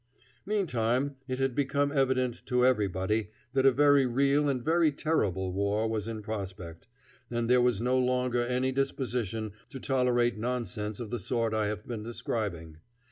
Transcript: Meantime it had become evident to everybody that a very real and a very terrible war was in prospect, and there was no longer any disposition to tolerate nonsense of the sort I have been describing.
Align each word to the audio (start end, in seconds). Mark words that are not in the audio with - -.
Meantime 0.47 1.15
it 1.27 1.37
had 1.37 1.53
become 1.53 1.91
evident 1.91 2.43
to 2.47 2.65
everybody 2.65 3.29
that 3.53 3.67
a 3.67 3.71
very 3.71 4.07
real 4.07 4.49
and 4.49 4.59
a 4.61 4.63
very 4.63 4.91
terrible 4.91 5.53
war 5.53 5.87
was 5.87 6.07
in 6.07 6.23
prospect, 6.23 6.87
and 7.29 7.47
there 7.47 7.61
was 7.61 7.83
no 7.83 7.99
longer 7.99 8.41
any 8.41 8.71
disposition 8.71 9.51
to 9.69 9.79
tolerate 9.79 10.39
nonsense 10.39 10.99
of 10.99 11.11
the 11.11 11.19
sort 11.19 11.53
I 11.53 11.67
have 11.67 11.85
been 11.87 12.01
describing. 12.01 12.77